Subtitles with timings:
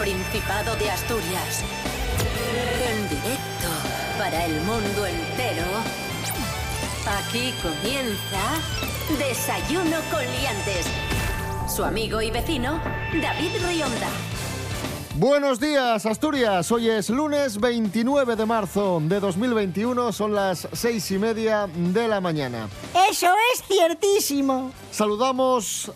[0.00, 1.62] Principado de Asturias.
[2.88, 3.68] En directo
[4.16, 5.66] para el mundo entero.
[7.18, 8.40] Aquí comienza
[9.18, 10.86] Desayuno con Liantes.
[11.68, 12.80] Su amigo y vecino,
[13.12, 14.08] David Rionda.
[15.16, 16.72] Buenos días, Asturias.
[16.72, 20.12] Hoy es lunes 29 de marzo de 2021.
[20.12, 22.70] Son las seis y media de la mañana.
[23.10, 24.72] Eso es ciertísimo.
[24.90, 25.92] Saludamos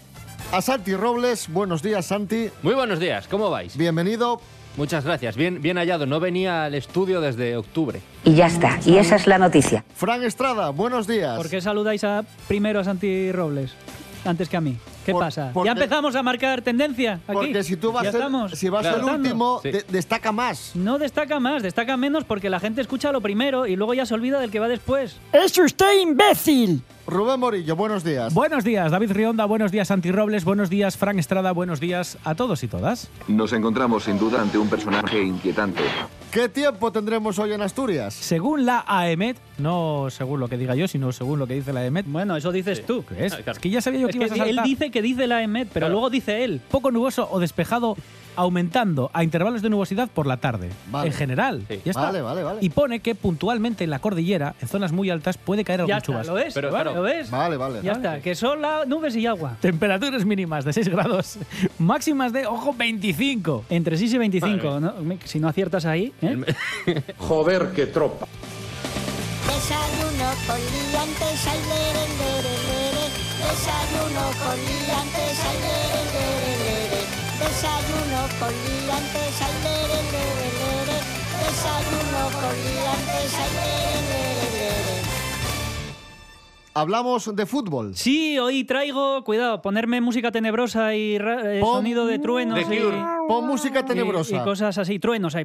[0.54, 1.48] a Santi Robles.
[1.48, 2.48] Buenos días, Santi.
[2.62, 3.76] Muy buenos días, ¿cómo vais?
[3.76, 4.40] Bienvenido.
[4.76, 6.06] Muchas gracias, bien, bien hallado.
[6.06, 8.00] No venía al estudio desde octubre.
[8.24, 9.84] Y ya está, y esa es la noticia.
[9.96, 11.36] Fran Estrada, buenos días.
[11.36, 13.72] ¿Por qué saludáis a, primero a Santi Robles
[14.24, 14.76] antes que a mí?
[15.04, 15.50] ¿Qué Por- pasa?
[15.52, 17.32] porque- ¿Ya empezamos a marcar tendencia aquí?
[17.32, 19.08] Porque si tú vas, ¿Ya el, si vas Claro.
[19.08, 19.70] el último, Sí.
[19.72, 20.72] de- destaca más.
[20.74, 24.14] No destaca más, destaca menos porque la gente escucha lo primero y luego ya se
[24.14, 25.16] olvida del que va después.
[25.32, 26.82] ¡Es usted imbécil!
[27.06, 28.32] Rubén Morillo, buenos días.
[28.32, 32.34] Buenos días, David Rionda, buenos días, Santi Robles, buenos días, Frank Estrada, buenos días a
[32.34, 33.10] todos y todas.
[33.28, 35.82] Nos encontramos sin duda ante un personaje inquietante.
[36.30, 38.14] ¿Qué tiempo tendremos hoy en Asturias?
[38.14, 41.80] Según la AEMET, no según lo que diga yo, sino según lo que dice la
[41.80, 43.04] AEMET, Bueno, eso dices tú.
[43.04, 43.34] ¿qué es?
[43.34, 43.52] Ah, claro.
[43.52, 44.64] Es que ya sabía yo Es que que ibas a él saltar.
[44.64, 45.92] dice que dice la EMET, pero Claro.
[45.92, 46.62] luego dice él.
[46.70, 47.96] poco nuboso o despejado
[48.36, 50.70] aumentando a intervalos de nubosidad por la tarde.
[50.90, 51.08] Vale.
[51.08, 51.64] En general.
[51.68, 51.80] Sí.
[51.84, 52.02] Ya está.
[52.06, 52.58] Vale, vale, vale.
[52.62, 55.96] Y pone que puntualmente en la cordillera, en zonas muy altas, puede caer algún Ya
[55.98, 56.32] está, chubasco.
[56.32, 56.54] ¿lo ves?
[56.54, 57.02] Pero, ¿Lo claro.
[57.02, 57.30] ves?
[57.30, 57.80] Vale, vale.
[57.82, 59.56] Ya está, que son las nubes y agua.
[59.60, 61.38] Temperaturas mínimas de 6 grados,
[61.78, 63.64] máximas de, ojo, 25.
[63.70, 64.94] Entre 6 y 25, ¿no?
[65.24, 66.38] Si no aciertas ahí, ¿eh?
[67.18, 68.26] Joder, qué tropa.
[69.46, 73.04] Desayuno con liantes, ay, lere, lere, lere.
[73.38, 76.83] Desayuno con liantes, lere, lere, lere.
[77.44, 80.98] Desayuno con liantes, ay, lere, lere, lere.
[81.44, 85.02] Desayuno con liantes, ay, lere, lere, lere.
[86.76, 87.94] Hablamos de fútbol.
[87.96, 92.64] Sí, hoy traigo, cuidado, ponerme música tenebrosa y ra- eh, Pon- sonido de truenos y.
[93.28, 94.34] Pon música tenebrosa.
[94.34, 95.44] y- y cosas así, truenos ahí.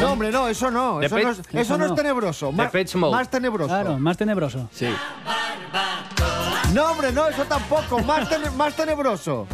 [0.00, 1.00] No, hombre, no, eso no.
[1.00, 1.96] Eso, no es, eso Eso no es no.
[1.96, 2.50] tenebroso.
[2.52, 3.12] Más, Depeche Mode.
[3.12, 3.68] más tenebroso.
[3.68, 4.68] Claro, más tenebroso.
[4.72, 4.88] Sí.
[6.74, 8.00] No, hombre, no, eso tampoco.
[8.00, 9.46] Más, tene- más tenebroso.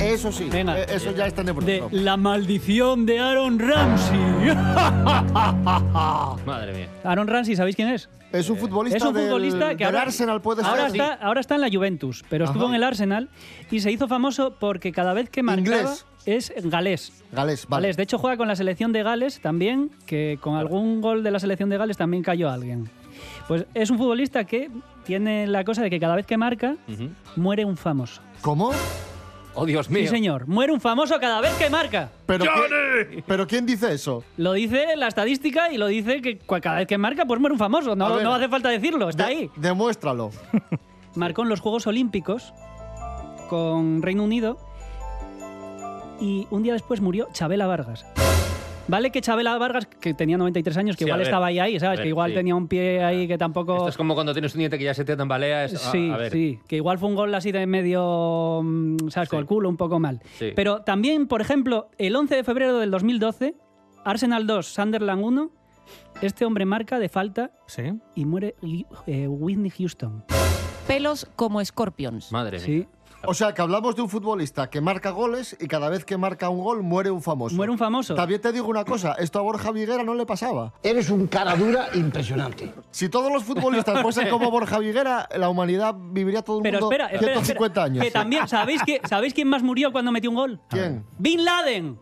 [0.00, 0.78] Eso sí, Venga.
[0.80, 1.66] eh, eso ya es tenebroso.
[1.66, 4.18] De La maldición de Aaron Ramsey.
[6.46, 6.88] Madre mía.
[7.04, 8.08] Aaron Ramsey, ¿sabéis quién es?
[8.32, 11.00] Es un futbolista, Es un del- futbolista que del ahora, Arsenal, puede ahora ser.
[11.00, 12.70] está, ahora está en la Juventus, pero estuvo Ajá.
[12.70, 13.28] en el Arsenal
[13.70, 16.06] y se hizo famoso porque cada vez que marcaba Inglés.
[16.26, 17.12] es galés.
[17.32, 17.82] Gales, vale.
[17.88, 17.96] Gales.
[17.96, 21.38] De hecho, juega con la selección de Gales también, que con algún gol de la
[21.38, 22.90] selección de Gales también cayó alguien.
[23.46, 24.70] Pues es un futbolista que
[25.04, 26.76] tiene la cosa de que cada vez que marca,
[27.36, 28.20] muere un famoso.
[28.42, 28.70] ¿Cómo?
[29.54, 30.02] Oh, Dios mío.
[30.02, 30.46] Sí, señor.
[30.46, 32.10] Muere un famoso cada vez que marca.
[32.26, 34.22] ¿Pero, ¿quién, ¿Pero quién dice eso?
[34.36, 37.58] Lo dice la estadística y lo dice que cada vez que marca, pues muere un
[37.58, 37.96] famoso.
[37.96, 38.22] No, ver.
[38.22, 39.50] no hace falta decirlo, está De- ahí.
[39.56, 40.30] Demuéstralo.
[41.16, 42.52] Marcó en los Juegos Olímpicos
[43.48, 44.58] con Reino Unido
[46.20, 48.04] y un día después murió Chabela Vargas.
[48.88, 51.26] Vale que Chabela Vargas, que tenía 93 años, que Sí, igual ver.
[51.28, 51.98] estaba ahí, ahí, ¿sabes?
[51.98, 52.36] Ver, que igual sí.
[52.36, 53.76] tenía un pie ahí que tampoco...
[53.76, 55.66] Esto es como cuando tienes un diente que ya se te tambalea.
[55.66, 56.32] es- Sí, a ver.
[56.32, 59.28] sí, que igual fue un gol así de medio, mm, ¿sabes?
[59.28, 59.40] Con Sí.
[59.42, 60.20] el culo un poco mal.
[60.38, 60.52] Sí.
[60.56, 63.54] Pero también, por ejemplo, el 11 de febrero del 2012,
[64.04, 65.50] Arsenal 2, Sunderland 1,
[66.22, 67.82] este hombre marca de falta Sí.
[68.14, 68.54] y muere
[69.06, 70.24] eh, Whitney Houston.
[70.86, 72.32] pelos como escorpions.
[72.32, 72.64] Madre mía.
[72.66, 72.86] Sí,
[73.24, 76.48] O sea, que hablamos de un futbolista que marca goles y cada vez que marca
[76.48, 77.56] un gol muere un famoso.
[77.56, 78.14] muere un famoso.
[78.14, 80.72] También te digo una cosa, esto a Borja Viguera no le pasaba.
[80.82, 82.72] Eres un cara dura impresionante.
[82.90, 86.92] Si todos los futbolistas fuesen como Borja Viguera, la humanidad viviría todo el Pero mundo
[86.92, 88.04] espera, espera, 150 espera, años.
[88.04, 90.60] que también, ¿sabéis, que, ¿sabéis quién más murió cuando metió un gol?
[90.68, 91.04] ¿Quién?
[91.18, 91.98] Bin Laden.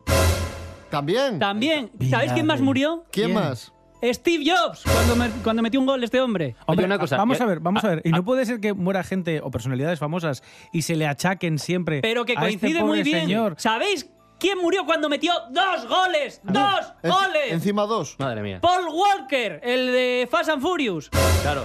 [0.90, 1.38] ¿También?
[1.38, 1.90] También.
[2.10, 3.04] ¿Sabéis quién más murió?
[3.10, 3.72] ¿Quién más?
[4.02, 6.54] Steve Jobs, cuando, me- cuando metió un gol este hombre.
[6.66, 8.02] Hombre, una cosa, Vamos que- a ver, vamos a ver.
[8.04, 10.42] Y ah, no puede ser que muera gente o personalidades famosas
[10.72, 12.00] y se le achaquen siempre.
[12.02, 13.20] Pero que a este coincide pobre muy bien.
[13.22, 13.54] Señor.
[13.58, 16.40] ¿Sabéis quién murió cuando metió dos goles?
[16.44, 17.52] ¡Dos En- goles!
[17.52, 18.16] Encima dos.
[18.18, 18.60] Madre mía.
[18.60, 21.08] Paul Walker, el de Fast and Furious.
[21.42, 21.64] Claro.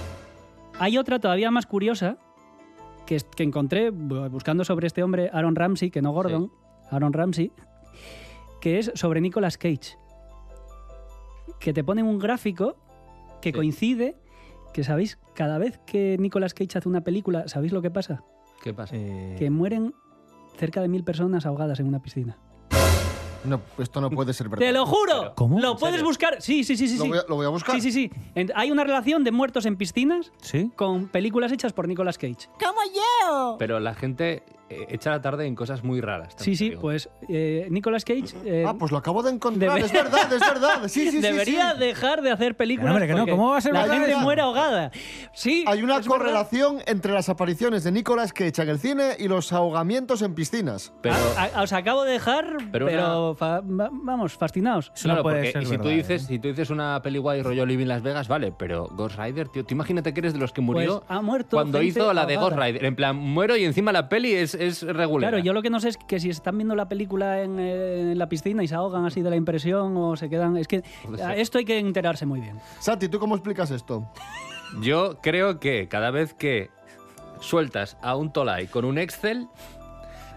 [0.78, 2.16] Hay otra todavía más curiosa
[3.06, 6.50] que, encontré bu- buscando sobre este hombre, Aaron Ramsey, que no Gordon,
[6.90, 7.52] Aaron Ramsey,
[8.60, 9.98] que es sobre Nicolas Cage.
[11.62, 12.76] Que te ponen un gráfico
[13.40, 13.52] que Sí.
[13.52, 14.16] coincide,
[14.72, 18.24] que sabéis, cada vez que Nicolas Cage hace una película, ¿sabéis lo que pasa?
[18.62, 18.94] ¿Qué pasa?
[18.96, 19.94] Eh, Que mueren
[20.58, 22.38] cerca de mil personas ahogadas en una piscina.
[23.44, 24.64] No, esto no puede ser verdad.
[24.64, 25.32] ¡Te lo juro!
[25.34, 25.58] ¿Cómo?
[25.58, 26.40] ¿Lo ¿En puedes buscar?
[26.40, 26.96] Sí, sí, sí, sí.
[26.96, 27.08] Lo sí.
[27.10, 27.74] voy a- lo voy a buscar.
[27.74, 28.10] Sí, sí, sí.
[28.36, 30.70] En- Hay una relación de muertos en piscinas ¿Sí?
[30.76, 32.48] con películas hechas por Nicolas Cage.
[32.60, 33.56] ¡Como yo!
[33.58, 34.44] Pero la gente
[34.88, 36.34] echa la tarde en cosas muy raras.
[36.36, 36.80] Sí, sí, digo.
[36.80, 38.34] pues eh, Nicolas Cage...
[38.44, 39.78] eh, Ah, pues lo acabo de encontrar.
[39.78, 40.82] Debe- Es verdad, es verdad.
[40.88, 41.78] Sí, sí, sí, Debería sí.
[41.80, 42.86] dejar de hacer películas.
[42.86, 44.90] Que no, hombre, que no, ¿cómo va a ser La gente muere ahogada.
[45.32, 45.64] Sí.
[45.66, 46.08] Hay una verdad.
[46.08, 50.92] correlación entre las apariciones de Nicolas Cage en el cine y los ahogamientos en piscinas.
[51.02, 54.88] Pero, Ah, ah, os acabo de dejar, pero, Pero fa- va- vamos, fascinados.
[54.96, 56.26] No claro, puede porque ser y si verdad, tú dices, ¿eh?
[56.26, 59.64] si tú dices una peli guay rollo Living Las Vegas, vale, pero Ghost Rider, tío,
[59.64, 62.36] tú imagínate que eres de los que murió Pues ha muerto cuando hizo la de
[62.36, 62.56] Ghost.
[62.56, 62.84] Rider.
[62.84, 65.30] En plan, muero y encima la peli es, es regular.
[65.30, 68.12] Claro, yo lo que no sé es que si están viendo la película en, eh,
[68.12, 70.56] en la piscina y se ahogan así de la impresión o se quedan.
[70.56, 70.82] Es que
[71.22, 72.58] a esto hay que enterarse muy bien.
[72.80, 74.08] Santi, ¿tú cómo explicas esto?
[74.80, 76.70] Yo creo que cada vez que
[77.40, 79.48] sueltas a un Tolai con un Excel,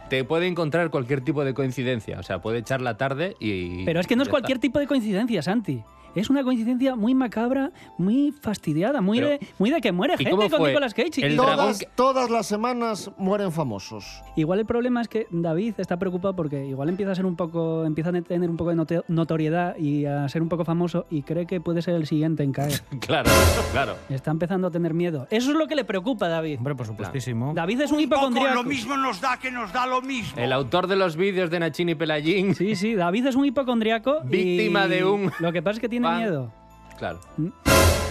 [0.10, 2.20] te puede encontrar cualquier tipo de coincidencia.
[2.20, 3.86] O sea, puede echar la tarde y.
[3.86, 5.84] Pero es que no es cualquier tipo de coincidencia, Santi.
[6.16, 10.24] Es una coincidencia muy macabra, muy fastidiada, muy, Pero- de, muy de que muere ¿y
[10.26, 10.64] gente con?
[10.68, 11.26] Nicolas Cage.
[11.26, 14.22] El Todas, que- todas las semanas mueren famosos.
[14.36, 17.86] Igual el problema es que David está preocupado porque igual empieza a ser un poco,
[17.86, 21.46] empieza a tener un poco de notoriedad y a ser un poco famoso y cree
[21.46, 22.82] que puede ser el siguiente en caer.
[23.06, 23.30] Claro,
[23.72, 23.96] claro.
[24.10, 25.28] Está empezando a tener miedo.
[25.30, 26.58] Eso es lo que le preocupa a David.
[26.58, 27.54] Hombre, por supuestísimo.
[27.54, 28.64] David es un hipocondriaco.
[28.98, 30.42] nos da que nos da lo mismo.
[30.42, 32.56] El autor de los vídeos de Nachini Pelayín.
[32.56, 34.20] Sí, sí, David es un hipocondriaco.
[34.26, 36.18] y Víctima de un- Lo que pasa es que tiene Fan.
[36.20, 36.52] miedo.
[36.98, 37.20] Claro.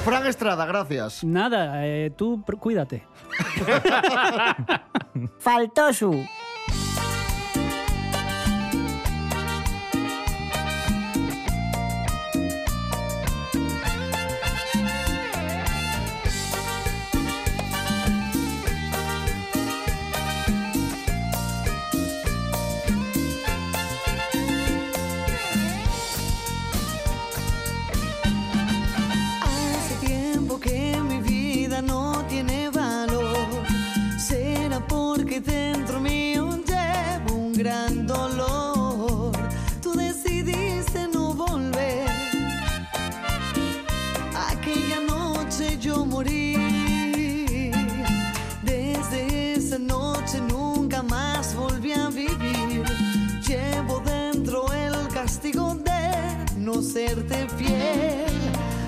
[0.04, 1.24] Fran Estrada, gracias.
[1.24, 3.06] Nada, eh, tú cuídate.
[5.38, 5.90] Faltó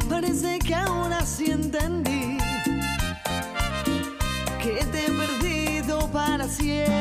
[0.08, 2.38] Parece que ahora sí entendí
[4.60, 6.95] que te he perdido para siempre.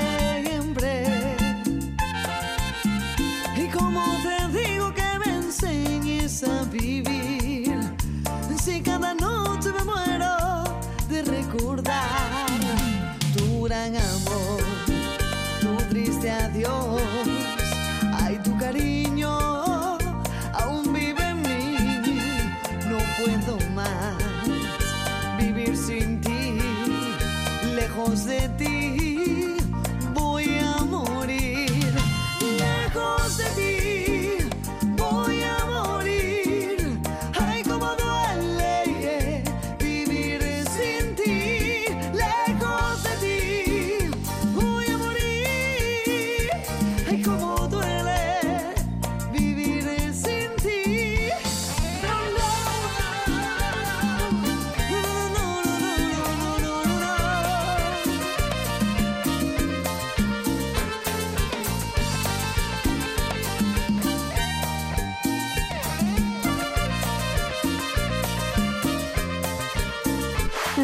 [28.26, 28.75] De ti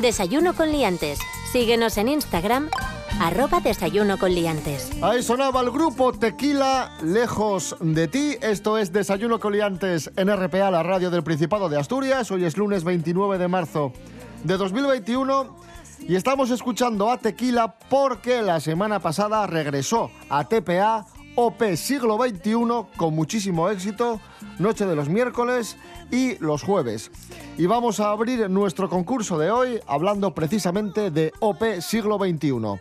[0.01, 1.19] Desayuno con liantes.
[1.51, 2.71] Síguenos en Instagram,
[3.19, 4.89] arroba desayuno con liantes.
[4.99, 8.35] Ahí sonaba el grupo Tequila Lejos de ti.
[8.41, 12.31] Esto es Desayuno Coliantes en RPA, la radio del Principado de Asturias.
[12.31, 13.93] Hoy es lunes 29 de marzo
[14.43, 15.55] de 2021
[15.99, 21.05] y estamos escuchando a Tequila porque la semana pasada regresó a TPA
[21.35, 22.55] OP siglo XXI
[22.97, 24.19] con muchísimo éxito,
[24.61, 25.77] noche de los miércoles
[26.11, 27.11] y los jueves.
[27.57, 32.79] Y vamos a abrir nuestro concurso de hoy hablando precisamente de OP siglo XXI.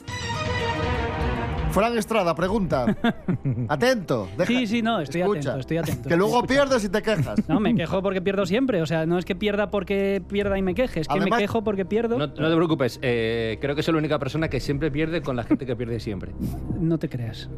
[1.72, 2.84] Fran Estrada pregunta.
[3.68, 4.28] Atento.
[4.36, 6.08] deja- Sí, sí, no, estoy escucha, atento, estoy atento.
[6.08, 6.48] Que luego Escucha.
[6.54, 7.48] pierdes y te quejas.
[7.48, 8.82] No, me quejo porque pierdo siempre.
[8.82, 11.44] O sea, no es que pierda porque pierda y me queje, es que Además- me
[11.44, 12.18] quejo porque pierdo.
[12.18, 15.36] No, no te preocupes, eh, creo que soy la única persona que siempre pierde con
[15.36, 16.32] la gente que pierde siempre.
[16.78, 17.48] No te creas.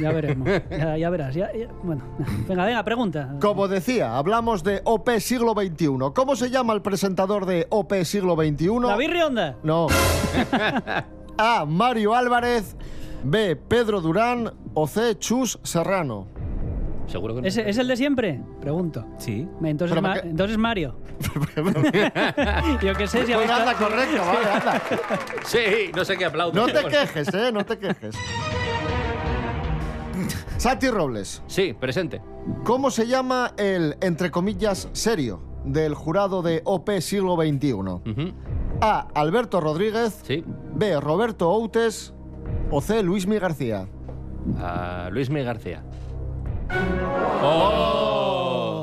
[0.00, 0.48] Ya veremos.
[0.70, 1.34] Ya, ya verás.
[1.34, 2.02] ya- ya- Bueno,
[2.48, 3.34] venga, venga, pregunta.
[3.40, 6.12] Como decía, hablamos de OP siglo XXI.
[6.14, 8.68] ¿Cómo se llama el presentador de OP siglo XXI?
[8.86, 9.56] David Rionda.
[9.62, 9.86] No.
[11.38, 11.64] A.
[11.66, 12.76] Mario Álvarez.
[13.24, 13.56] B.
[13.56, 14.52] Pedro Durán.
[14.74, 15.16] O C.
[15.18, 16.26] Chus Serrano.
[17.06, 17.46] Seguro que no.
[17.46, 18.40] ¿Es, es el de siempre?
[18.60, 19.06] Pregunto.
[19.18, 19.46] Sí.
[19.62, 20.96] Entonces, Pero Ma- me que- entonces Mario.
[22.82, 24.82] Yo qué sé si Pues habéis anda, correcto, vale, anda.
[25.44, 25.58] Sí,
[25.94, 26.52] no sé qué aplaudo.
[26.54, 27.50] No te quejes, ¿eh?
[27.52, 28.16] No te quejes.
[30.58, 31.42] Santi Robles.
[31.46, 32.20] Sí, presente.
[32.64, 37.74] ¿Cómo se llama el, entre comillas, serio del jurado de OP siglo XXI?
[38.80, 39.08] A.
[39.14, 40.22] Alberto Rodríguez.
[40.74, 41.00] B.
[41.00, 42.12] Roberto Outes.
[42.70, 43.02] O C.
[43.02, 43.86] Luismi García.
[44.58, 45.82] A Luismi García.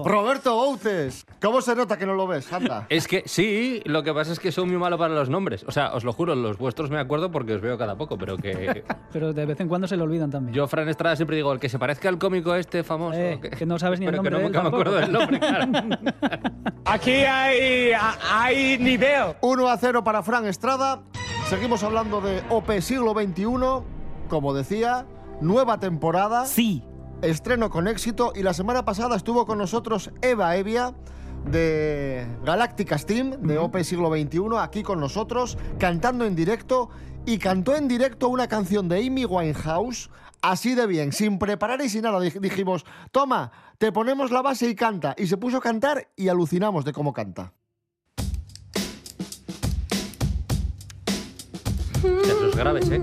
[0.06, 1.26] Roberto Outes.
[1.42, 2.52] ¿Cómo se nota que no lo ves?
[2.52, 2.86] Anda.
[2.90, 5.64] Es que sí, lo que pasa es que soy muy malo para los nombres.
[5.68, 8.38] O sea, os lo juro, los vuestros me acuerdo porque os veo cada poco, pero
[8.38, 8.84] que...
[9.14, 10.54] Pero de vez en cuando se le olvidan también.
[10.54, 13.18] Yo, Fran Estrada, siempre digo, el que se parezca al cómico este famoso.
[13.18, 15.12] Eh, que no sabes ni el pero que nombre de no él me acuerdo del
[15.12, 15.72] nombre, claro.
[16.86, 17.92] Aquí hay,
[18.30, 19.36] hay nivel.
[19.42, 21.04] 1 a 0 para Fran Estrada.
[21.54, 23.46] Seguimos hablando de OP siglo XXI.
[24.28, 25.06] Como decía,
[25.40, 26.48] nueva temporada.
[26.48, 26.84] Sí.
[27.22, 28.34] Estreno con éxito.
[28.36, 30.96] Y la semana pasada estuvo con nosotros Eva Evia
[31.46, 36.90] de Galácticas Team, de OP siglo XXI, aquí con nosotros, cantando en directo.
[37.28, 40.10] Y cantó en directo una canción de Amy Winehouse.
[40.42, 42.18] Así de bien, sin preparar y sin nada.
[42.20, 45.14] Dij- Dijimos, toma, te ponemos la base y canta.
[45.20, 47.54] Y se puso a cantar y alucinamos de cómo canta.
[52.56, 53.02] Graves, ¿eh?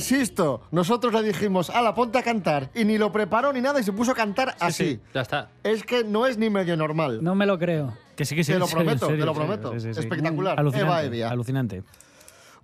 [0.00, 2.70] Insisto, nosotros le dijimos, ala, ponte a cantar.
[2.74, 4.92] Y ni lo preparó ni nada y se puso a cantar así.
[4.92, 5.50] Sí, ya está.
[5.62, 7.22] Es que no es ni medio normal.
[7.22, 7.92] No me lo creo.
[8.16, 8.52] Que sí, que sí.
[8.52, 9.72] Te lo prometo, te lo prometo.
[9.74, 10.00] sí, sí, sí.
[10.00, 10.58] Espectacular.
[10.58, 11.28] Alucinante, Eva Evia.
[11.30, 11.82] Alucinante.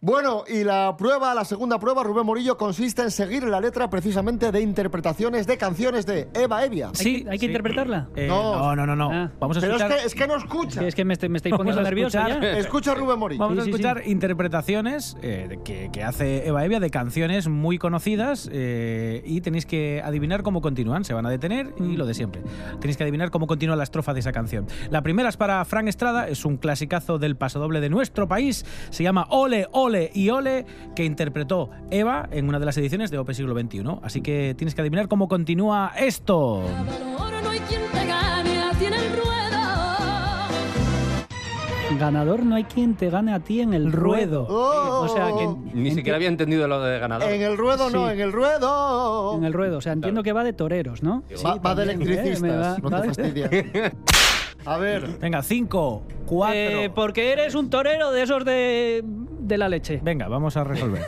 [0.01, 4.53] Bueno, y la prueba, la segunda prueba, Rubén Morillo, consiste en seguir la letra precisamente
[4.53, 6.91] de interpretaciones de canciones de Eva Evia.
[6.99, 8.09] ¿Hay, que, hay que interpretarla?
[8.15, 9.11] Eh, no, no, no, no.
[9.11, 9.31] Ah.
[9.41, 10.01] Vamos a Pero es escuchar.
[10.01, 10.81] que, es que no escucha.
[10.81, 12.59] Sí, es que me, estoy- me estáis Vamos poniendo nervioso escuchar- ya.
[12.59, 13.41] Escucha a Rubén Morillo.
[13.41, 13.83] Vamos a Sí, sí, sí.
[13.83, 19.65] escuchar interpretaciones eh, que, que hace Eva Evia de canciones muy conocidas eh, y tenéis
[19.65, 21.05] que adivinar cómo continúan.
[21.07, 22.43] Se van a detener y lo de siempre.
[22.81, 24.67] Tenéis que adivinar cómo continúa la estrofa de esa canción.
[24.91, 28.67] La primera es para Frank Estrada, es un clasicazo del pasodoble de nuestro país.
[28.91, 33.19] Se llama Ole, Ole y Ole, que interpretó Eva en una de las ediciones de
[33.19, 33.83] OP siglo XXI.
[34.03, 36.63] Así que tienes que adivinar cómo continúa esto.
[37.19, 39.27] Ahora no hay quien te gane a ti en el ruedo.
[42.01, 44.47] Ganador, no hay quien te gane a ti en el ruedo.
[44.51, 45.05] Oh.
[45.05, 47.31] O sea, que Ni siquiera había entendido lo de ganador.
[47.31, 49.37] En el ruedo no, en el ruedo.
[49.39, 49.79] en el ruedo.
[49.79, 51.23] O sea, entiendo que va de toreros, ¿no?
[51.45, 52.13] Va, va de también, ¿eh?
[52.13, 53.93] electricistas, va- no va te de- fastidies.
[54.67, 56.57] A ver, Venga, cinco, cuatro.
[56.59, 60.01] Eh, porque eres un torero de esos de, de la leche.
[60.03, 61.03] Venga, vamos a resolver.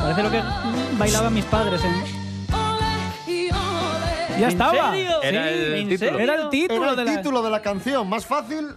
[0.00, 0.40] Parece lo que
[0.98, 1.92] bailaban mis padres en...
[3.32, 4.40] Y ole.
[4.40, 4.92] Ya ¿En estaba.
[4.92, 5.22] serio?
[5.22, 6.18] Era el ¿En título.
[6.18, 7.16] Era el título era el de la...
[7.16, 8.08] título de la canción.
[8.08, 8.68] Más fácil.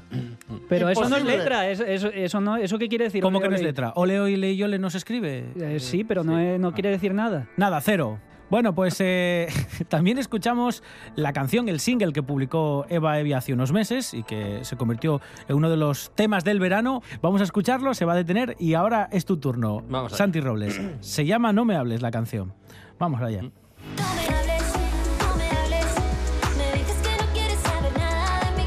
[0.68, 1.68] Pero eso no es letra.
[1.70, 3.22] es- eso, eso, no, ¿Eso qué quiere decir?
[3.24, 3.92] ¿Cómo Ole, que no es letra?
[3.96, 5.46] Ole, ole y ole no se escribe.
[5.60, 7.48] Eh, sí, pero no, es- no quiere decir nada.
[7.58, 8.20] Nada, cero.
[8.50, 9.48] Bueno, pues eh,
[9.90, 10.84] también escuchamos
[11.16, 15.22] la canción, el single que publicó Eva Evia hace unos meses y que se convirtió
[15.48, 17.02] en uno de los temas del verano.
[17.22, 19.84] Vamos a escucharlo, se va a detener y ahora es tu turno.
[19.88, 20.14] Vamos.
[20.14, 20.80] Santi Robles.
[21.02, 22.54] Se llama No me hables la canción.
[22.98, 23.42] Vamos allá.
[23.42, 24.74] No me hables,
[25.20, 25.96] no me hables.
[26.58, 28.64] Me dices que no quieres saber nada de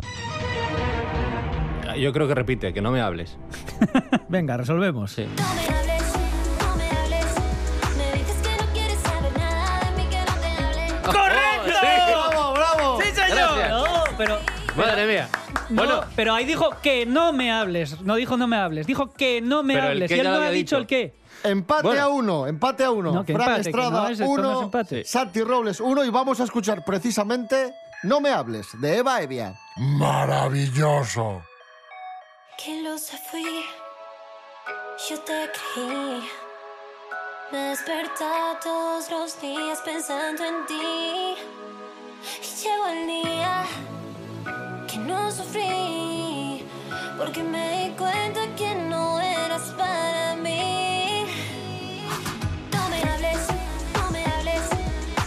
[1.97, 2.01] mí.
[2.03, 3.37] Yo creo que repite, que no me hables.
[4.29, 5.13] Venga, resolvemos.
[5.13, 5.27] Sí.
[14.25, 14.39] Pero...
[14.77, 15.29] Madre mía.
[15.69, 18.01] No, Bueno, pero ahí dijo que no me hables.
[18.03, 18.87] No dijo no me hables.
[18.87, 20.11] Dijo que no me Pero hables.
[20.11, 20.77] Y él no ha dicho dicho.
[20.79, 21.15] el qué.
[21.45, 22.03] Empate Bueno.
[22.03, 23.13] a uno, empate a uno.
[23.13, 24.71] No, Fran empate, Estrada, no es- esto no uno.
[24.91, 25.11] es.
[25.11, 26.05] Santi Robles, uno.
[26.05, 27.75] Y vamos a escuchar precisamente
[28.05, 29.55] No me hables, de Eva Evia.
[29.77, 31.43] Maravilloso.
[32.63, 33.65] Que lo se fui,
[35.09, 36.23] yo te creí.
[37.51, 41.35] Me despertaba todos los días pensando en ti.
[42.41, 43.65] Y llegó el día
[45.13, 46.67] no sufrí,
[47.19, 51.27] porque me di cuenta que no eras para mí.
[52.73, 53.43] No me hables,
[53.95, 54.65] no me hables.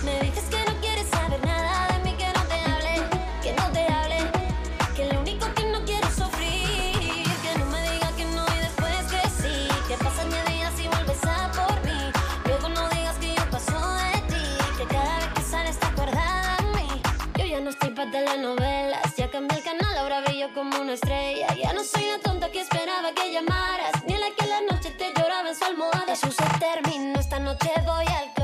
[0.04, 2.94] Me dices que no quieres saber nada de mí, que no te hable,
[3.44, 4.20] que no te hable.
[4.96, 7.26] Que lo único que no quiero es sufrir.
[7.44, 9.56] Que no me diga que no y después que sí.
[9.88, 12.02] Que pasan diez días y vuelves a por mí.
[12.46, 14.44] Luego no digas que yo paso de ti.
[14.78, 16.88] Que cada vez que sales te acuerdas de mí.
[17.38, 18.65] Yo ya no estoy para telenovelas.
[20.86, 21.48] Una estrella.
[21.56, 24.04] Ya no soy la tonta que esperaba que llamaras.
[24.06, 26.14] Ni la que la noche te lloraba en su almohada.
[26.14, 27.20] Eso se terminó.
[27.20, 28.35] Esta noche voy al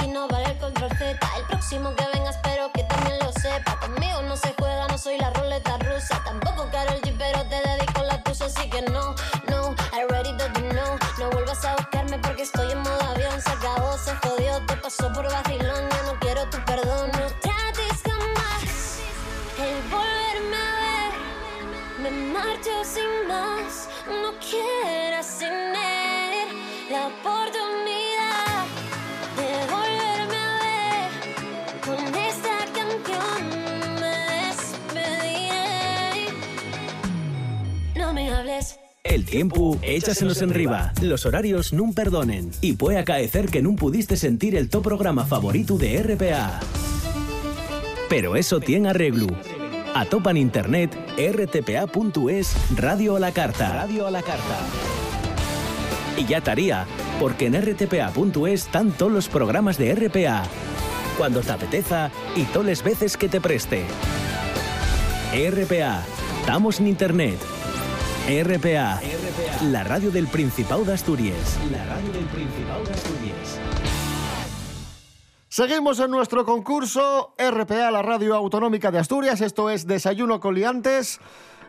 [0.00, 1.18] que no vale el control Z.
[1.36, 3.78] El próximo que venga espero que también lo sepa.
[3.80, 6.22] Conmigo no se juega, no soy la ruleta rusa.
[6.24, 9.14] Tampoco Carol G, pero te dedico la tuya, así que no,
[9.48, 9.74] no.
[9.92, 10.98] Already don't you know.
[11.18, 13.40] No vuelvas a buscarme porque estoy en modo avión.
[13.40, 15.89] Se acabó, se jodió, te pasó por vacilón.
[39.30, 40.92] Tiempo échasenos en riba.
[41.00, 42.50] Los horarios nun perdonen.
[42.60, 46.60] Y puede acaecer que nun pudiste sentir el top programa favorito de RPA.
[48.08, 49.28] Pero eso tiene arreglo.
[49.94, 53.72] Atopa en internet rtpa.es Radio a la Carta.
[53.72, 54.58] Radio a la Carta.
[56.16, 56.86] Y ya estaría,
[57.20, 60.42] porque en rtpa.es están todos los programas de RPA.
[61.16, 63.84] Cuando te apeteza y todas las veces que te preste.
[65.32, 66.02] RPA.
[66.40, 67.38] Estamos en internet.
[68.28, 69.00] RPA.
[69.70, 71.58] La radio del Principado de Asturias.
[71.70, 73.60] La radio del Principado de Asturias.
[75.48, 79.40] Seguimos en nuestro concurso RPA, la radio autonómica de Asturias.
[79.40, 81.20] Esto es Desayuno con Liantes.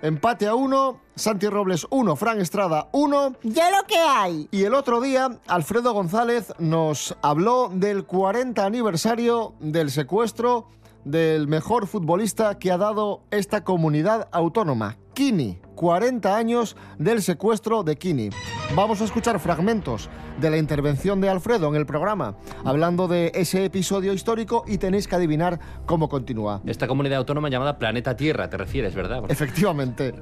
[0.01, 3.35] Empate a uno, Santi Robles 1, Fran Estrada 1.
[3.43, 4.47] Ya lo que hay.
[4.49, 10.67] Y el otro día, Alfredo González nos habló del 40 aniversario del secuestro
[11.05, 15.59] del mejor futbolista que ha dado esta comunidad autónoma, Kini.
[15.75, 18.29] 40 años del secuestro de Kini.
[18.75, 20.09] Vamos a escuchar fragmentos
[20.39, 25.07] de la intervención de Alfredo en el programa, hablando de ese episodio histórico y tenéis
[25.07, 26.61] que adivinar cómo continúa.
[26.67, 29.23] Esta comunidad autónoma llamada Planeta Tierra, te refieres, ¿verdad?
[29.29, 30.13] Efectivamente.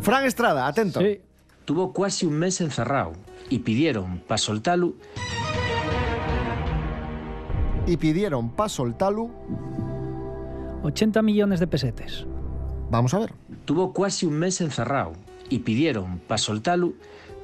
[0.00, 1.00] Fran Estrada, atento.
[1.64, 3.12] Tuvo casi un mes encerrado
[3.48, 4.94] y pidieron para soltarlo
[7.86, 9.30] Y pidieron para soltarlo.
[10.84, 12.26] 80 millones de pesetes.
[12.90, 13.32] Vamos a ver.
[13.64, 15.12] Tuvo casi un mes encerrado
[15.48, 16.92] y pidieron para soltarlo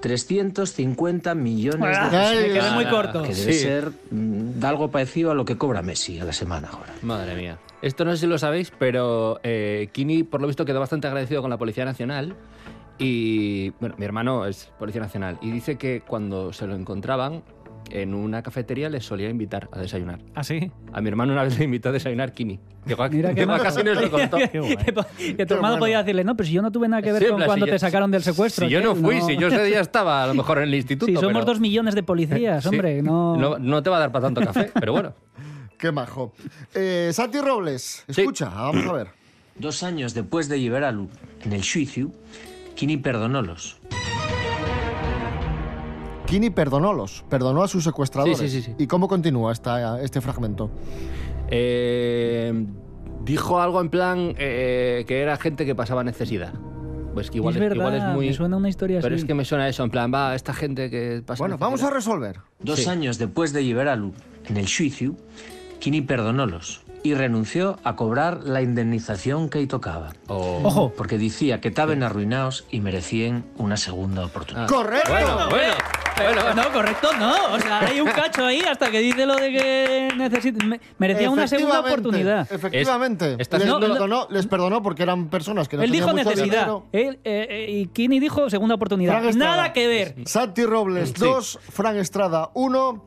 [0.01, 2.35] 350 millones de pesetas.
[2.35, 3.23] me quedé muy corto.
[3.23, 3.59] Que debe Sí.
[3.61, 6.93] ser mm, algo parecido a lo que cobra Messi a la semana ahora.
[7.03, 7.59] Madre mía.
[7.83, 11.41] Esto no sé si lo sabéis, pero eh, Kini, por lo visto, quedó bastante agradecido
[11.41, 12.35] con la Policía Nacional.
[12.99, 15.39] Y, bueno, mi hermano es Policía Nacional.
[15.41, 17.43] Y dice que cuando se lo encontraban
[17.91, 20.21] en una cafetería les solía invitar a desayunar.
[20.35, 20.71] ¿Ah, sí?
[20.93, 22.59] A mi hermano una vez le invitó a desayunar Kini.
[22.87, 24.37] Llegó a, Mira llegó a nos lo contó.
[25.37, 27.43] que, tu hermano podía decirle, no, pero si yo no tuve nada que ver con
[27.43, 28.67] cuando si te yo- sacaron del secuestro.
[28.67, 31.07] Si yo no fui, si yo ese día estaba a lo mejor en el instituto.
[31.11, 32.69] Si somos pero- dos millones de policías, Sí.
[32.69, 33.37] hombre, no...
[33.37, 33.59] no.
[33.59, 35.15] no te va a dar para tanto café, pero bueno.
[35.77, 36.33] Qué majo.
[36.75, 39.09] Eh, Santi Robles, escucha, vamos a ver.
[39.57, 41.09] Dos años después de liberarlo
[41.43, 42.13] en el juicio,
[42.77, 43.80] Kini perdonólos.
[46.31, 48.39] Kini perdonólos, perdonó a sus secuestradores.
[48.39, 48.75] Sí, sí, sí, sí.
[48.79, 50.71] ¿Y cómo continúa esta, este fragmento?
[51.49, 52.67] Eh,
[53.25, 56.53] dijo algo en plan eh, que era gente que pasaba necesidad.
[57.15, 58.27] Pues que igual es es, verdad, igual es muy.
[58.29, 59.23] me suena una historia Pero así.
[59.23, 61.43] es que me suena eso, en plan, va, esta gente que pasa.
[61.43, 62.39] Bueno, vamos a resolver.
[62.61, 62.89] Dos Sí.
[62.89, 64.13] años después de liberarlo
[64.47, 65.17] en el juicio,
[65.81, 70.13] Kini perdonólos y renunció a cobrar la indemnización que tocaba.
[70.29, 70.93] Ojo.
[70.97, 74.69] Porque decía que estaban arruinados y merecían una segunda oportunidad.
[74.69, 75.11] ¡Correcto!
[75.11, 75.75] Bueno, bueno.
[76.55, 77.55] No, correcto, no.
[77.55, 81.31] O sea, hay un cacho ahí hasta que dice lo de que necesita, me- merecía
[81.31, 82.47] una segunda oportunidad.
[82.53, 83.37] Efectivamente.
[83.39, 86.45] Es- les, perdonó, les perdonó porque eran personas que no Él dijo mucho necesidad.
[86.45, 86.87] dinero.
[86.93, 89.23] Él, eh, eh, y Kini dijo segunda oportunidad.
[89.33, 90.15] Nada que ver.
[90.27, 91.15] Santi Robles Sí.
[91.21, 93.05] 2, Fran Estrada 1.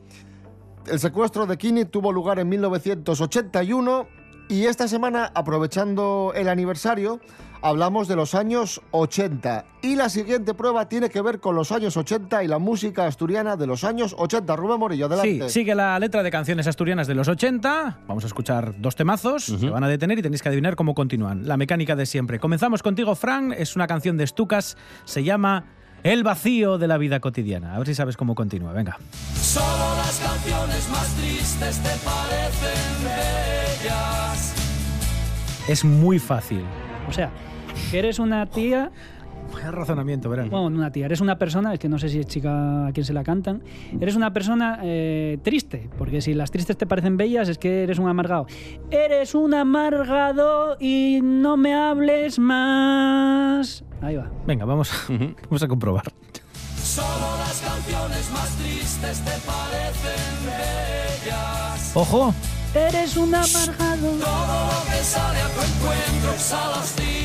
[0.90, 4.06] El secuestro de Kini tuvo lugar en 1981
[4.48, 7.18] y esta semana, aprovechando el aniversario,
[7.62, 9.64] hablamos de los años 80.
[9.80, 13.56] Y la siguiente prueba tiene que ver con los años 80 y la música asturiana
[13.56, 14.54] de los años 80.
[14.54, 15.48] Rubén Morillo, Sí, adelante.
[15.48, 18.00] sigue la letra de canciones asturianas de los 80.
[18.06, 21.48] Vamos a escuchar dos temazos, se van a detener y tenéis que adivinar cómo continúan.
[21.48, 22.38] La mecánica de siempre.
[22.38, 23.52] Comenzamos contigo, Fran.
[23.52, 24.76] Es una canción de Stukas.
[25.06, 25.64] Se llama
[26.04, 27.74] El vacío de la vida cotidiana.
[27.74, 28.74] A ver si sabes cómo continúa.
[28.74, 28.98] Venga.
[29.34, 33.04] Solo las canciones más tristes te parecen
[33.82, 34.54] bellas.
[35.66, 36.62] Es muy fácil.
[37.08, 37.30] O sea,
[37.90, 38.90] que eres una tía.
[39.54, 40.50] Vaya razonamiento, verán.
[40.50, 43.04] Bueno, una tía, eres una persona, es que no sé si es chica a quien
[43.04, 43.62] se la cantan,
[44.00, 47.98] eres una persona eh, triste, porque si las tristes te parecen bellas es que eres
[47.98, 48.46] un amargado.
[48.90, 53.84] Eres un amargado y no me hables más.
[54.00, 54.30] Ahí va.
[54.46, 56.04] Venga, vamos, vamos a comprobar.
[56.76, 61.92] Solo las canciones más tristes te parecen bellas.
[61.94, 62.34] Ojo.
[62.74, 64.10] Eres un amargado.
[64.18, 67.23] Todo lo que sale a tu encuentro exhala hostilidad.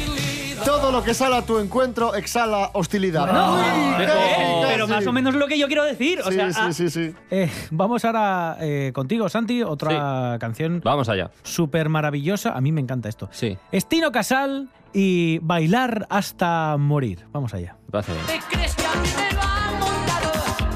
[0.65, 3.23] Todo lo que sale a tu encuentro exhala hostilidad.
[3.23, 4.93] Uy, pero, casi, pero casi.
[4.93, 6.19] más o menos lo que yo quiero decir.
[6.21, 7.13] O Sí, sea, sí, ah, sí, sí.
[7.31, 11.31] Eh, vamos ahora eh, contigo, Santi, otra canción Vamos allá.
[11.43, 12.51] súper maravillosa.
[12.53, 13.29] A mí me encanta esto.
[13.31, 17.25] Sí, Estino Casal y Bailar hasta morir.
[17.31, 17.75] Vamos allá.
[17.87, 18.25] me parece bien.
[18.27, 20.33] ¿Te crees que a mí me lo han montado?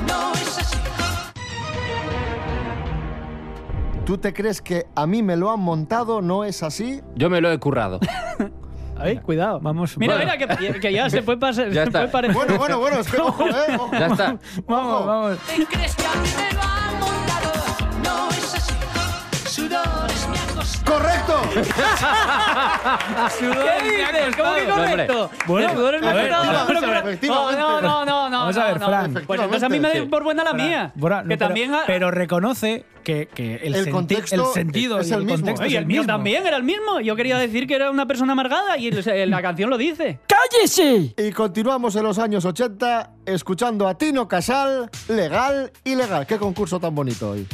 [0.08, 0.78] No es así.
[4.06, 6.22] ¿Tú te crees que a mí me lo han montado?
[6.22, 7.02] ¿No es así?
[7.16, 8.00] Yo me lo he currado.
[9.04, 9.60] ay, cuidado.
[9.62, 9.98] Vamos.
[9.98, 10.32] Mira, Bueno.
[10.34, 11.68] mira, que, que ya se puede pasar.
[11.72, 12.00] Ya se está.
[12.00, 12.36] puede parecer.
[12.36, 13.76] Bueno, bueno, bueno, es que ojo, ¿eh?
[13.78, 13.92] Ojo.
[13.92, 14.38] Ya está.
[14.68, 15.38] Vamos, vamos.
[20.94, 21.42] ¡Correcto!
[23.40, 23.46] ¿Qué
[23.84, 24.36] dices?
[24.38, 25.30] ¿Cómo que correcto?
[25.48, 27.28] Bueno, efectivamente.
[27.28, 28.40] No, no, no, no.
[28.40, 29.14] Vamos a ver, no, Fran.
[29.14, 29.22] no.
[29.22, 30.92] Pues entonces a mí me da por buena la mía.
[30.96, 31.72] No, que pero, también.
[31.88, 35.38] pero reconoce que, que el, El senti- contexto el sentido es y el el, mismo.
[35.38, 36.14] contexto Oye, es el el mío mismo.
[36.14, 37.00] también era el mismo.
[37.02, 40.20] Yo quería decir que era una persona amargada y la canción lo dice.
[40.28, 41.14] ¡Cállese!
[41.18, 46.26] Y continuamos en los años 80 escuchando a Tino Casal, legal y legal.
[46.28, 47.48] Qué concurso tan bonito hoy.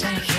[0.00, 0.29] say.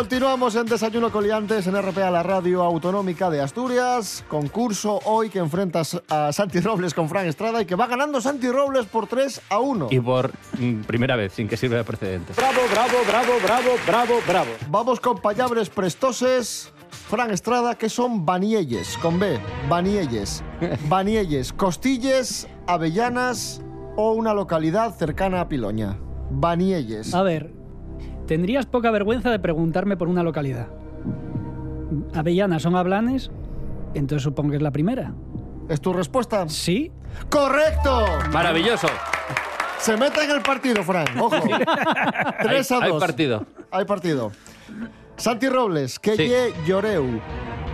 [0.00, 4.24] Continuamos en Desayuno Coliantes en RPA, la radio autonómica de Asturias.
[4.28, 8.50] Concurso hoy que enfrentas a Santi Robles con Fran Estrada y que va ganando Santi
[8.50, 9.88] Robles por 3 a 1.
[9.90, 12.32] Y por mm, primera vez, sin que sirva de precedente.
[12.34, 14.50] Bravo, bravo, bravo, bravo, bravo, bravo.
[14.70, 16.72] Vamos con payabres prestoses.
[17.10, 20.42] Fran Estrada, que son banielles, con B, banielles.
[20.88, 23.60] Banielles, costilles, avellanas
[23.96, 25.98] o una localidad cercana a Piloña.
[26.30, 27.12] Banielles.
[27.12, 27.59] A ver,
[28.30, 30.68] tendrías poca vergüenza de preguntarme por una localidad.
[32.14, 33.28] Avellanas son hablanes,
[33.94, 35.12] entonces supongo que es la primera.
[35.68, 36.48] ¿Es tu respuesta?
[36.48, 36.92] Sí.
[37.28, 38.04] ¡Correcto!
[38.32, 38.86] Maravilloso.
[39.80, 41.06] Se mete en el partido, Fran.
[41.18, 41.34] Ojo.
[42.42, 42.82] 3 a 2.
[42.84, 43.46] Hay- partido.
[43.72, 44.30] Hay partido.
[45.16, 46.28] Santi Robles, que Sí.
[46.28, 47.20] ye lloreu.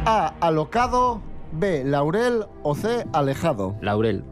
[0.06, 0.32] A.
[0.40, 1.20] Alocado.
[1.52, 1.84] B.
[1.84, 2.44] Laurel.
[2.62, 3.04] O C.
[3.12, 3.76] Alejado.
[3.82, 4.24] Laurel.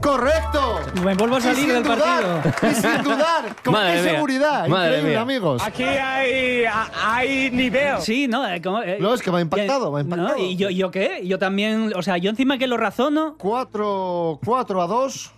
[0.00, 0.80] ¡Correcto!
[1.04, 2.70] Me vuelvo a salir sin del dudar, partido.
[2.70, 3.56] Y sin dudar.
[3.62, 4.10] Con Madre qué mía.
[4.12, 4.66] seguridad.
[4.68, 5.20] Madre Increíble, mía.
[5.20, 5.62] amigos.
[5.64, 6.64] Aquí hay,
[7.04, 8.00] hay nivel.
[8.00, 10.38] Sí, no, eh, como, eh, No, es que me ha impactado, me ha no, impactado.
[10.44, 11.20] ¿Y yo, yo qué?
[11.26, 15.32] Yo también, o sea, yo encima que lo razono, 4, 4 a 2.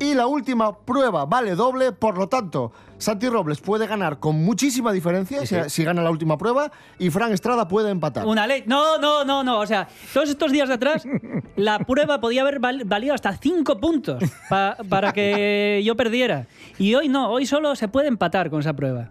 [0.00, 4.92] Y la última prueba vale doble, por lo tanto, Santi Robles puede ganar con muchísima
[4.92, 8.26] diferencia si, si gana la última prueba y Fran Estrada puede empatar.
[8.26, 8.64] una ley.
[8.66, 9.60] No, no, no, no.
[9.60, 11.04] O sea, todos estos días de atrás,
[11.56, 16.46] la prueba podía haber val- valido hasta cinco puntos pa- para que yo perdiera.
[16.78, 19.08] Y hoy no, hoy solo se puede empatar con esa prueba.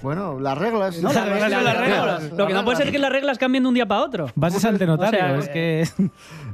[0.00, 0.96] Bueno, las reglas.
[1.02, 2.32] No, las reglas son las reglas.
[2.36, 4.30] Lo que no puede ser que las reglas cambien de un día para otro.
[4.36, 5.88] Bases ante notario, O sea, es que...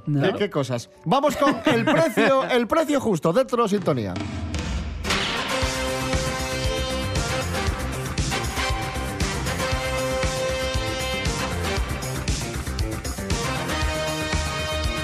[0.06, 0.22] No.
[0.32, 0.88] ¿Qué, qué cosas?
[1.04, 4.14] Vamos con el precio, el precio justo dentro de sintonía.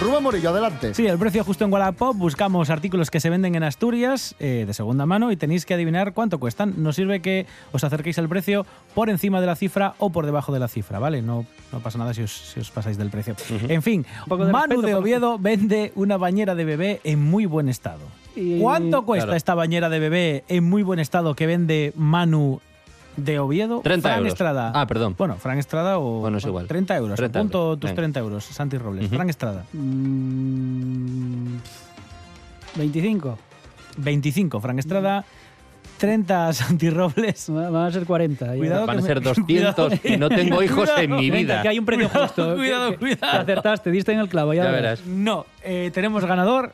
[0.01, 0.95] Rubén Morillo, adelante.
[0.95, 2.17] Sí, el precio justo en Wallapop.
[2.17, 6.15] Buscamos artículos que se venden en Asturias eh, de segunda mano y tenéis que adivinar
[6.15, 6.73] cuánto cuestan.
[6.79, 10.55] Nos sirve que os acerquéis al precio por encima de la cifra o por debajo
[10.55, 11.21] de la cifra, ¿vale?
[11.21, 13.37] No, no pasa nada si os, si os pasáis del precio.
[13.69, 17.45] En fin, poco de Manu respeto, de Oviedo vende una bañera de bebé en muy
[17.45, 18.01] buen estado.
[18.35, 19.37] Y- ¿Cuánto cuesta Claro.
[19.37, 22.61] esta bañera de bebé en muy buen estado que vende Manu
[23.17, 23.81] de Oviedo?
[23.83, 24.33] 30 Fran euros.
[24.33, 24.73] Estrada.
[24.75, 25.15] Ah, perdón.
[25.19, 26.21] Bueno, Fran Estrada o...
[26.21, 26.67] Bueno, es igual.
[26.67, 27.17] 30 euros.
[27.17, 27.81] 30 Apunto euros.
[27.81, 27.97] tus Venga.
[28.03, 29.07] 30 euros, Santi Robles.
[29.07, 29.15] Ujú.
[29.17, 29.65] Fran Estrada.
[29.73, 31.57] Mm,
[32.77, 33.39] 25.
[33.99, 35.25] 25, Fran Estrada.
[35.99, 37.51] 30, Santi Robles.
[37.51, 38.47] Va- Van a ser 40.
[38.47, 38.55] ya.
[38.57, 41.63] Cuidado Van a que ser me- 200 y no tengo hijos en mi Venga, vida.
[41.63, 42.55] que hay un precio justo.
[42.57, 43.33] Cuidado, que- que- cuidado.
[43.47, 44.55] que acertaste, diste en el clavo.
[44.55, 45.01] Ya, Ya verás.
[45.01, 45.07] verás.
[45.07, 46.73] No, eh, tenemos ganador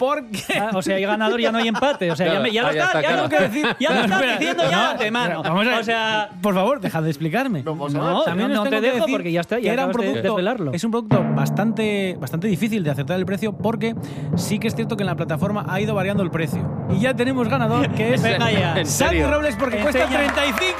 [0.00, 0.42] porque...
[0.58, 2.10] Ah, o sea, hay ganador, ya no hay empate.
[2.10, 3.28] O sea, ya, me- ya lo estás, está, ya lo claro.
[3.28, 5.42] que decir, ya lo No, estás espera, diciendo ya no, de antemano.
[5.42, 7.62] Vamos a ver, O sea, por favor, deja de explicarme.
[7.62, 7.74] Ver.
[7.76, 9.84] no, También no, no tengo te que dejo decir porque ya está, que ya era
[9.86, 10.72] un de producto, desvelarlo.
[10.72, 13.94] Es un producto bastante, bastante difícil de acertar el precio porque
[14.36, 16.66] sí que es cierto que en la plataforma ha ido variando el precio.
[16.90, 18.78] Y ya tenemos ganador, que es Venga ya.
[18.78, 19.30] ¿En Santi serio?
[19.30, 20.32] Robles porque cuesta Enseña.
[20.32, 20.76] 35.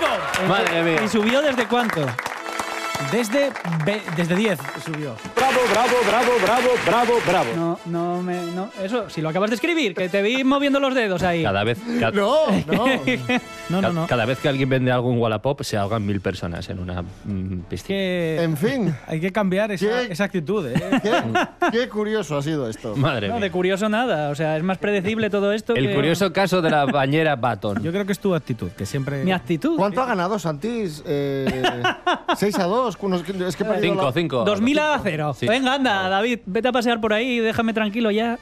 [0.48, 1.00] Madre mía.
[1.04, 2.06] ¿Y subió desde cuánto?
[3.10, 3.50] Desde,
[4.16, 5.16] desde 10 subió.
[5.34, 7.48] Bravo, bravo, bravo, bravo, bravo, bravo.
[7.56, 8.40] No, no me.
[8.54, 11.42] No, eso, si lo acabas de escribir, que te vi moviendo los dedos ahí.
[11.42, 12.84] Cada vez, ca- No, no.
[13.70, 14.06] No, no, no.
[14.08, 17.60] cada vez que alguien vende algo en Wallapop se ahogan mil personas en una mm,
[17.68, 17.86] piscina.
[17.88, 20.12] Que En fin, hay que cambiar esa, ¿Qué?
[20.12, 20.66] esa actitud.
[20.66, 20.74] ¿eh?
[21.02, 21.12] qué,
[21.72, 22.94] qué curioso ha sido esto.
[22.96, 23.44] Madre No, mía.
[23.44, 24.30] de curioso nada.
[24.30, 25.74] O sea, es más predecible todo esto.
[25.74, 27.82] El que- curioso caso de la bañera Baton.
[27.82, 29.24] Yo creo que es tu actitud, que siempre...
[29.24, 29.76] Mi actitud.
[29.76, 31.02] ¿Cuánto ha ganado Santis?
[31.06, 31.82] Eh,
[32.36, 32.89] 6 a 2.
[32.90, 34.44] Es que he perdido Cinco, la- cinco.
[34.44, 35.35] 2000 a 0.
[35.38, 35.46] Sí.
[35.46, 38.38] Venga, anda, David, vete a pasear por ahí y déjame tranquilo ya.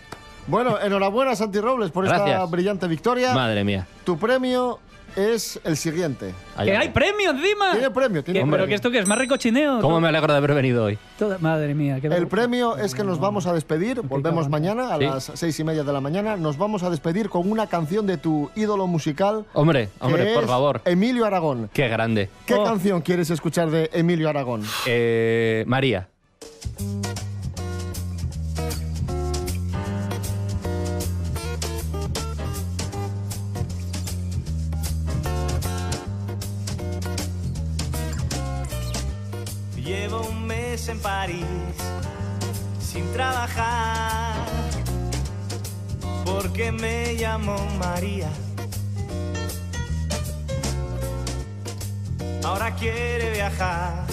[0.46, 2.50] Bueno, enhorabuena Santi Robles por esta Gracias.
[2.50, 3.34] brillante victoria.
[3.34, 3.86] Madre mía.
[4.04, 4.78] Tu premio
[5.18, 6.32] es el siguiente.
[6.56, 6.82] Ay, ¡Que ay.
[6.86, 7.72] hay premio encima!
[7.72, 8.50] Tiene premio, tiene ¿Qué- premio.
[8.56, 9.06] ¿Pero que esto qué es?
[9.08, 9.80] ¿Más recochineo?
[9.80, 10.98] ¿Cómo me alegro de haber venido hoy?
[11.18, 14.00] Toda- Madre mía, qué El premio es que nos vamos a despedir.
[14.02, 14.50] Volvemos cabrón.
[14.50, 15.04] mañana a Sí.
[15.04, 16.36] las seis y media de la mañana.
[16.36, 19.44] Nos vamos a despedir con una canción de tu ídolo musical.
[19.54, 20.80] Hombre, que hombre, por favor.
[20.84, 21.68] Emilio Aragón.
[21.72, 22.28] Qué grande.
[22.46, 22.64] ¿Qué Oh.
[22.64, 24.62] canción quieres escuchar de Emilio Aragón?
[24.86, 26.08] Eh, María.
[40.86, 41.44] En París
[42.80, 44.36] sin trabajar
[46.24, 48.30] porque me llamo María.
[52.44, 54.06] Ahora quiere viajar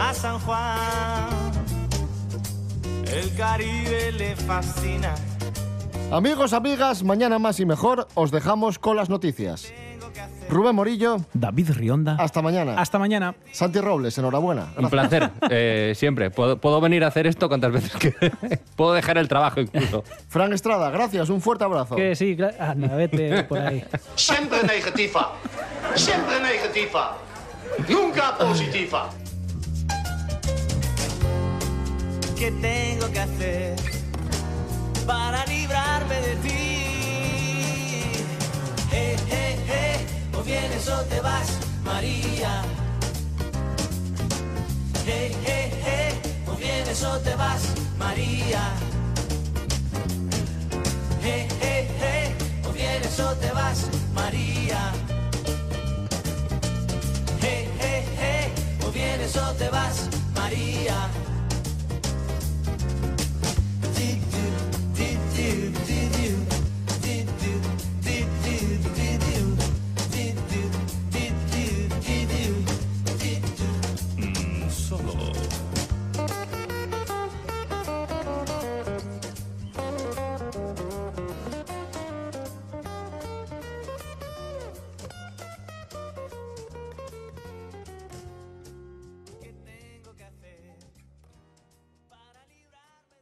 [0.00, 1.28] a San Juan.
[3.12, 5.14] El Caribe le fascina.
[6.10, 9.72] Amigos, amigas, mañana más y mejor os dejamos con las noticias.
[10.50, 12.16] Rubén Morillo, David Rionda.
[12.18, 12.74] hasta mañana.
[12.80, 13.34] Hasta mañana.
[13.52, 14.68] Santi Robles, enhorabuena.
[14.76, 16.30] Un placer, eh, siempre.
[16.30, 18.14] Puedo, puedo venir a hacer esto cuantas veces que...
[18.76, 20.04] puedo dejar el trabajo incluso.
[20.28, 21.96] Fran Estrada, gracias, un fuerte abrazo.
[21.96, 23.84] Que sí, anda, vete por ahí.
[24.14, 25.32] Siempre negativa.
[25.94, 27.16] Siempre negativa.
[27.88, 29.10] Nunca positiva.
[32.38, 33.76] ¿Qué tengo que hacer
[35.06, 36.67] para librarme de ti?
[40.90, 41.48] O vienes o te vas,
[41.84, 42.62] María.
[45.06, 46.14] Eh, eh, eh,
[46.46, 47.62] o vienes o te vas,
[47.98, 48.62] María.
[51.22, 52.34] Eh, eh, eh,
[52.68, 54.92] o vienes o te vas, María.
[57.42, 58.52] Eh, eh, eh,
[58.86, 61.27] o vienes o te vas, María.